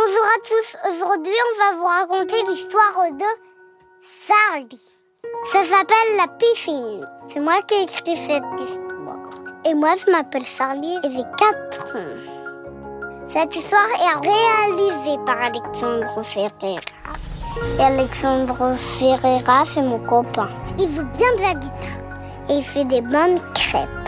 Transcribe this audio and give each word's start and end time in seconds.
Bonjour 0.00 0.26
à 0.26 0.38
tous, 0.46 0.76
aujourd'hui 0.90 1.34
on 1.48 1.58
va 1.58 1.76
vous 1.76 1.84
raconter 1.84 2.36
l'histoire 2.48 3.10
de 3.10 3.24
Sarli. 4.26 4.80
Ça 5.46 5.64
s'appelle 5.64 6.16
la 6.16 6.28
piscine. 6.28 7.08
C'est 7.26 7.40
moi 7.40 7.62
qui 7.66 7.74
ai 7.74 7.82
écrit 7.82 8.16
cette 8.16 8.60
histoire. 8.60 9.28
Et 9.64 9.74
moi 9.74 9.94
je 9.96 10.12
m'appelle 10.12 10.46
Sarli 10.46 10.98
et 11.02 11.10
j'ai 11.10 11.24
4 11.36 11.96
ans. 11.96 13.26
Cette 13.26 13.56
histoire 13.56 13.88
est 13.88 14.28
réalisée 14.28 15.18
par 15.26 15.42
Alexandre 15.42 16.22
Ferreira. 16.22 16.80
Et 17.78 17.82
Alexandre 17.82 18.76
Ferreira, 18.76 19.64
c'est 19.64 19.82
mon 19.82 19.98
copain. 20.06 20.48
Il 20.78 20.94
joue 20.94 21.02
bien 21.02 21.34
de 21.38 21.42
la 21.42 21.54
guitare 21.54 22.50
et 22.50 22.54
il 22.58 22.62
fait 22.62 22.84
des 22.84 23.00
bonnes 23.00 23.40
crêpes. 23.52 24.07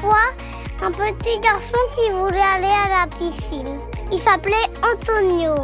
Fois 0.00 0.30
un 0.82 0.90
petit 0.92 1.38
garçon 1.40 1.78
qui 1.92 2.10
voulait 2.10 2.40
aller 2.40 2.66
à 2.66 3.00
la 3.00 3.06
piscine. 3.18 3.78
Il 4.12 4.20
s'appelait 4.20 4.54
Antonio. 4.82 5.54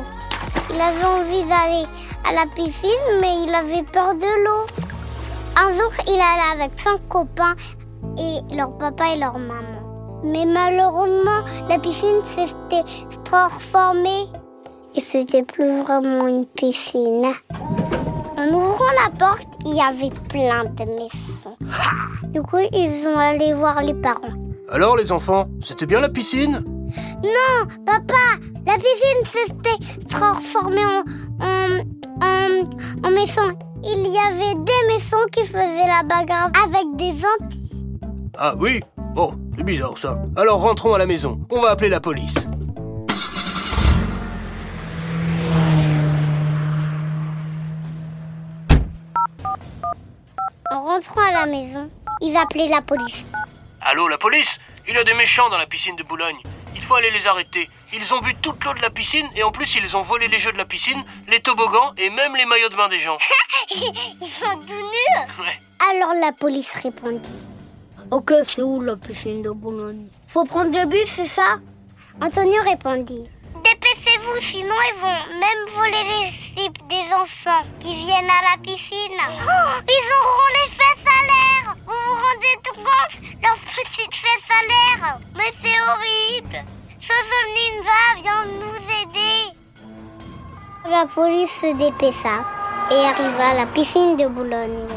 Il 0.70 0.80
avait 0.80 1.04
envie 1.04 1.42
d'aller 1.44 1.84
à 2.24 2.32
la 2.32 2.46
piscine, 2.54 2.90
mais 3.20 3.42
il 3.46 3.54
avait 3.54 3.84
peur 3.84 4.14
de 4.14 4.44
l'eau. 4.44 4.66
Un 5.56 5.72
jour, 5.72 5.92
il 6.08 6.20
allait 6.20 6.62
avec 6.62 6.78
son 6.80 6.98
copain 7.08 7.54
et 8.18 8.54
leur 8.54 8.76
papa 8.76 9.14
et 9.14 9.18
leur 9.18 9.38
maman. 9.38 10.20
Mais 10.24 10.44
malheureusement, 10.44 11.44
la 11.68 11.78
piscine 11.78 12.22
s'était 12.24 12.88
transformée 13.24 14.26
et 14.96 15.00
c'était 15.00 15.42
plus 15.42 15.82
vraiment 15.82 16.26
une 16.26 16.46
piscine. 16.46 17.26
En 18.44 18.48
ouvrant 18.48 18.92
la 19.02 19.10
porte, 19.10 19.48
il 19.64 19.74
y 19.74 19.80
avait 19.80 20.12
plein 20.28 20.64
de 20.64 20.84
maisons. 20.84 21.56
Du 22.24 22.42
coup, 22.42 22.58
ils 22.72 22.94
sont 22.94 23.16
allés 23.16 23.54
voir 23.54 23.82
les 23.82 23.94
parents. 23.94 24.34
Alors 24.70 24.96
les 24.96 25.12
enfants, 25.12 25.46
c'était 25.62 25.86
bien 25.86 26.00
la 26.00 26.10
piscine? 26.10 26.62
Non, 27.22 27.66
papa, 27.86 28.38
la 28.66 28.74
piscine 28.74 29.24
s'était 29.24 30.06
transformée 30.08 30.84
en, 30.84 31.04
en, 31.42 31.78
en, 32.22 33.06
en 33.06 33.10
maison. 33.10 33.56
Il 33.82 34.12
y 34.12 34.18
avait 34.18 34.54
des 34.62 34.92
maisons 34.92 35.24
qui 35.32 35.42
faisaient 35.44 35.88
la 35.88 36.02
bagarre 36.02 36.50
avec 36.64 36.96
des 36.96 37.12
Antilles. 37.12 38.00
Ah 38.36 38.54
oui? 38.58 38.80
Oh, 39.16 39.32
c'est 39.56 39.64
bizarre 39.64 39.96
ça. 39.96 40.18
Alors 40.36 40.60
rentrons 40.60 40.92
à 40.94 40.98
la 40.98 41.06
maison, 41.06 41.40
on 41.50 41.60
va 41.60 41.70
appeler 41.70 41.88
la 41.88 42.00
police. 42.00 42.46
En 50.94 50.98
rentrant 50.98 51.22
à 51.22 51.32
la 51.32 51.46
maison, 51.46 51.90
ils 52.20 52.36
appelaient 52.36 52.68
la 52.68 52.80
police. 52.80 53.26
Allô 53.80 54.06
la 54.06 54.16
police? 54.16 54.46
Il 54.86 54.94
y 54.94 54.96
a 54.96 55.02
des 55.02 55.14
méchants 55.14 55.50
dans 55.50 55.58
la 55.58 55.66
piscine 55.66 55.96
de 55.96 56.04
Boulogne. 56.04 56.36
Il 56.76 56.82
faut 56.82 56.94
aller 56.94 57.10
les 57.10 57.26
arrêter. 57.26 57.68
Ils 57.92 58.14
ont 58.14 58.20
bu 58.20 58.36
toute 58.36 58.62
l'eau 58.62 58.74
de 58.74 58.80
la 58.80 58.90
piscine 58.90 59.26
et 59.34 59.42
en 59.42 59.50
plus 59.50 59.68
ils 59.74 59.96
ont 59.96 60.04
volé 60.04 60.28
les 60.28 60.38
jeux 60.38 60.52
de 60.52 60.56
la 60.56 60.64
piscine, 60.64 61.04
les 61.26 61.40
toboggans 61.40 61.94
et 61.96 62.10
même 62.10 62.36
les 62.36 62.44
maillots 62.44 62.68
de 62.68 62.76
bain 62.76 62.88
des 62.88 63.00
gens. 63.00 63.18
Ils 63.74 64.30
sont 64.38 64.56
tout 64.60 64.72
nus. 64.72 65.42
Ouais. 65.42 65.58
Alors 65.90 66.12
la 66.20 66.30
police 66.30 66.72
répondit. 66.80 67.42
Ok, 68.12 68.32
c'est 68.44 68.62
où 68.62 68.80
la 68.80 68.94
piscine 68.94 69.42
de 69.42 69.50
Boulogne? 69.50 70.06
Faut 70.28 70.44
prendre 70.44 70.78
le 70.78 70.86
bus, 70.86 71.06
c'est 71.08 71.26
ça? 71.26 71.58
Antonio 72.22 72.62
répondit. 72.62 73.28
Dépêchez-vous, 73.64 74.40
sinon 74.52 74.74
ils 74.88 75.00
vont 75.00 75.38
même 75.40 75.74
voler 75.74 76.04
les 76.04 76.32
slips 76.52 76.86
des 76.86 77.06
enfants 77.14 77.66
qui 77.80 77.94
viennent 77.96 78.28
à 78.28 78.42
la 78.52 78.62
piscine. 78.62 79.18
Oh, 79.40 79.80
ils 79.88 80.08
auront 80.12 80.50
les. 80.54 80.73
Vous 82.44 82.60
vous 82.60 84.10
fesses 84.22 84.50
à 84.50 84.66
l'air. 84.68 85.18
Mais 85.34 85.52
c'est 85.62 85.80
horrible. 85.80 86.64
Ninja 87.54 88.22
vient 88.22 88.44
nous 88.44 88.76
aider. 89.02 89.56
La 90.90 91.06
police 91.06 91.50
se 91.50 91.72
dépêcha 91.74 92.44
et 92.90 92.94
arriva 92.94 93.48
à 93.50 93.54
la 93.54 93.66
piscine 93.66 94.16
de 94.16 94.26
Boulogne. 94.26 94.88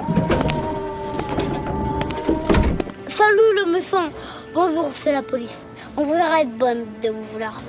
Salut 3.08 3.54
le 3.56 3.72
méchant 3.72 4.10
Bonjour, 4.54 4.90
c'est 4.92 5.14
la 5.14 5.22
police. 5.22 5.66
On 5.96 6.04
voudrait 6.04 6.42
être 6.42 6.58
bonne 6.58 6.86
de 7.02 7.10
vous 7.10 7.24
vouloir. 7.32 7.62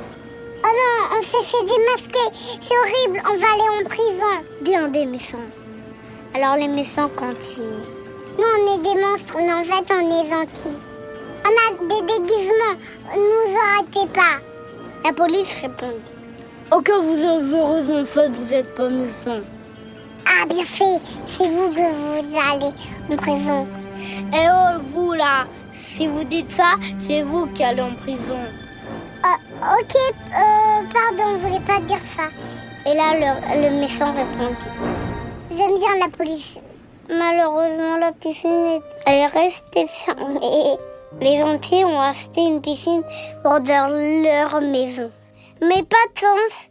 Oh 0.64 0.66
non, 0.66 1.18
on 1.18 1.22
s'est 1.22 1.44
fait 1.44 1.64
démasquer. 1.64 2.32
C'est 2.32 2.78
horrible, 2.78 3.22
on 3.30 3.36
va 3.38 3.46
aller 3.52 3.80
en 3.80 3.88
prison. 3.88 4.44
Bien 4.62 4.88
des 4.88 5.06
méchants. 5.06 5.38
Alors 6.34 6.56
les 6.56 6.68
méchants 6.68 7.10
continuent. 7.10 7.97
Nous, 8.38 8.44
on 8.44 8.74
est 8.74 8.82
des 8.82 9.00
monstres, 9.00 9.36
mais 9.38 9.52
en 9.52 9.64
fait, 9.64 9.92
on 9.92 10.06
est 10.08 10.30
gentils. 10.30 10.78
On 11.44 11.48
a 11.48 11.88
des 11.88 12.02
déguisements, 12.06 12.78
ne 13.12 13.18
nous 13.18 13.58
arrêtez 13.58 14.06
pas. 14.14 14.38
La 15.04 15.12
police 15.12 15.54
répond. 15.60 15.94
Ok, 16.70 16.90
vous 17.02 17.24
avez 17.24 17.60
raison, 17.74 18.00
en 18.00 18.04
fait, 18.04 18.30
vous 18.30 18.54
êtes 18.54 18.74
pas 18.76 18.88
méchant. 18.88 19.40
Ah, 20.26 20.46
bien 20.46 20.64
fait, 20.64 21.00
c'est 21.26 21.48
vous 21.48 21.70
que 21.70 21.80
vous 21.80 22.38
allez 22.38 22.72
en 23.10 23.16
prison. 23.16 23.66
Eh 24.32 24.46
oh, 24.52 24.80
vous 24.92 25.14
là 25.14 25.46
Si 25.96 26.06
vous 26.06 26.22
dites 26.24 26.52
ça, 26.52 26.74
c'est 27.08 27.22
vous 27.22 27.46
qui 27.46 27.64
allez 27.64 27.82
en 27.82 27.94
prison. 27.94 28.38
Ah, 29.24 29.36
ok, 29.80 29.96
euh, 29.96 30.86
pardon, 30.92 31.32
on 31.34 31.38
voulait 31.38 31.60
pas 31.60 31.80
dire 31.80 31.98
ça. 32.16 32.28
Et 32.88 32.94
là, 32.94 33.14
le, 33.14 33.62
le 33.68 33.80
méchant 33.80 34.12
répondit. 34.12 34.54
J'aime 35.50 35.78
bien 35.78 35.96
la 36.00 36.08
police. 36.16 36.58
Malheureusement, 37.08 37.96
la 37.98 38.12
piscine 38.12 38.80
est, 39.06 39.26
restée 39.26 39.86
fermée. 39.88 40.76
Les 41.20 41.38
gentils 41.38 41.84
ont 41.84 42.00
acheté 42.00 42.42
une 42.42 42.60
piscine 42.60 43.02
pour 43.42 43.60
dans 43.60 43.90
leur 43.90 44.60
maison. 44.60 45.10
Mais 45.62 45.82
pas 45.82 45.96
de 46.12 46.18
chance, 46.18 46.70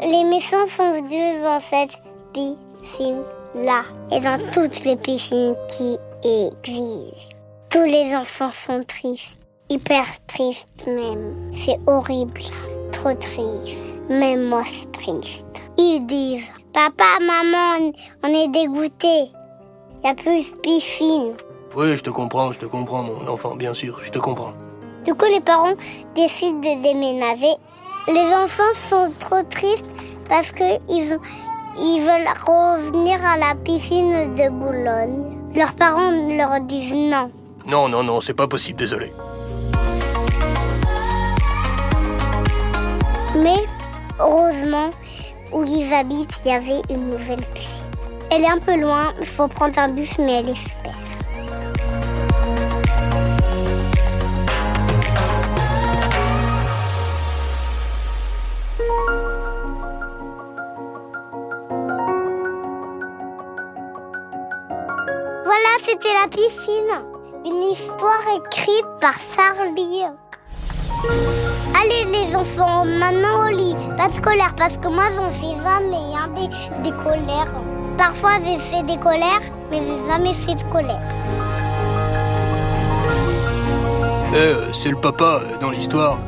les 0.00 0.24
méchants 0.24 0.66
sont 0.66 0.92
venus 0.92 1.42
dans 1.42 1.60
cette 1.60 1.96
piscine-là 2.32 3.82
et 4.10 4.20
dans 4.20 4.38
toutes 4.50 4.84
les 4.84 4.96
piscines 4.96 5.56
qui 5.68 5.96
existent. 6.22 7.36
Tous 7.70 7.84
les 7.84 8.14
enfants 8.14 8.50
sont 8.50 8.82
tristes, 8.82 9.38
hyper 9.68 10.04
tristes 10.26 10.86
même. 10.86 11.52
C'est 11.54 11.78
horrible, 11.86 12.40
trop 12.92 13.14
triste. 13.14 13.78
Même 14.08 14.48
moi, 14.48 14.62
c'est 14.66 14.90
triste. 14.92 15.46
Ils 15.78 16.06
disent, 16.06 16.46
papa, 16.72 17.18
maman, 17.20 17.92
on 18.22 18.28
est 18.28 18.48
dégoûtés. 18.48 19.30
Il 20.02 20.06
n'y 20.06 20.10
a 20.10 20.14
plus 20.14 20.52
de 20.52 20.58
piscine. 20.58 21.32
Oui, 21.74 21.96
je 21.96 22.02
te 22.02 22.10
comprends, 22.10 22.52
je 22.52 22.58
te 22.58 22.66
comprends 22.66 23.02
mon 23.02 23.26
enfant, 23.26 23.56
bien 23.56 23.74
sûr, 23.74 23.98
je 24.02 24.10
te 24.10 24.18
comprends. 24.18 24.52
Du 25.04 25.14
coup, 25.14 25.26
les 25.26 25.40
parents 25.40 25.74
décident 26.14 26.58
de 26.58 26.82
déménager. 26.82 27.54
Les 28.08 28.32
enfants 28.34 28.62
sont 28.88 29.12
trop 29.18 29.42
tristes 29.48 29.86
parce 30.28 30.52
qu'ils 30.52 31.18
ils 31.78 32.00
veulent 32.00 32.28
revenir 32.46 33.24
à 33.24 33.36
la 33.36 33.54
piscine 33.54 34.34
de 34.34 34.48
Boulogne. 34.48 35.36
Leurs 35.54 35.74
parents 35.74 36.10
leur 36.10 36.60
disent 36.60 36.92
non. 36.92 37.30
Non, 37.66 37.88
non, 37.88 38.02
non, 38.02 38.20
c'est 38.20 38.34
pas 38.34 38.46
possible, 38.46 38.78
désolé. 38.78 39.12
Mais 43.36 43.64
heureusement, 44.18 44.90
où 45.52 45.64
ils 45.64 45.92
habitent, 45.92 46.40
il 46.44 46.50
y 46.50 46.54
avait 46.54 46.82
une 46.88 47.10
nouvelle 47.10 47.42
piscine. 47.54 47.85
Elle 48.30 48.42
est 48.42 48.48
un 48.48 48.58
peu 48.58 48.76
loin, 48.78 49.14
il 49.20 49.26
faut 49.26 49.46
prendre 49.48 49.78
un 49.78 49.88
bus, 49.88 50.18
mais 50.18 50.40
elle 50.40 50.56
super. 50.56 50.92
Voilà, 65.44 65.72
c'était 65.84 66.12
la 66.20 66.28
piscine. 66.28 67.02
Une 67.44 67.62
histoire 67.62 68.22
écrite 68.36 68.86
par 69.00 69.14
Sarli. 69.14 70.02
Allez 71.80 72.04
les 72.10 72.34
enfants, 72.34 72.84
maintenant 72.84 73.46
au 73.46 73.50
lit. 73.50 73.76
Pas 73.96 74.08
de 74.08 74.20
colère, 74.20 74.54
parce 74.56 74.76
que 74.78 74.88
moi 74.88 75.04
j'en 75.14 75.30
fais 75.30 75.54
jamais 75.62 76.14
hein, 76.16 76.28
des, 76.34 76.48
des 76.82 76.96
colères. 76.96 77.52
Parfois 77.96 78.32
j'ai 78.44 78.58
fait 78.58 78.82
des 78.82 78.98
colères, 78.98 79.40
mais 79.70 79.78
j'ai 79.78 80.10
jamais 80.10 80.34
fait 80.34 80.54
de 80.54 80.62
colère. 80.70 81.00
Euh, 84.34 84.70
c'est 84.72 84.90
le 84.90 84.96
papa 84.96 85.40
euh, 85.42 85.56
dans 85.58 85.70
l'histoire. 85.70 86.18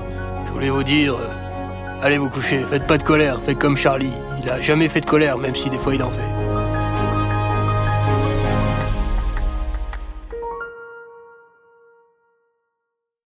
Je 0.47 0.53
voulais 0.53 0.70
vous 0.70 0.82
dire, 0.82 1.15
euh, 1.15 2.03
allez 2.03 2.17
vous 2.17 2.31
coucher, 2.31 2.65
faites 2.65 2.87
pas 2.87 2.97
de 2.97 3.03
colère, 3.03 3.41
faites 3.43 3.59
comme 3.59 3.76
Charlie. 3.76 4.15
Il 4.43 4.49
a 4.49 4.61
jamais 4.62 4.88
fait 4.88 5.03
de 5.03 5.06
colère, 5.06 5.37
même 5.37 5.55
si 5.55 5.69
des 5.69 5.79
fois 5.79 5.94
il 5.94 6.03
en 6.03 6.11
fait. 6.11 6.38